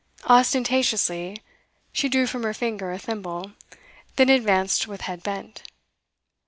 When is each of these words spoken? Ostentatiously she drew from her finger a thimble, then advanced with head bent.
Ostentatiously 0.25 1.43
she 1.93 2.09
drew 2.09 2.25
from 2.25 2.41
her 2.41 2.55
finger 2.55 2.91
a 2.91 2.97
thimble, 2.97 3.51
then 4.15 4.29
advanced 4.29 4.87
with 4.87 5.01
head 5.01 5.21
bent. 5.21 5.61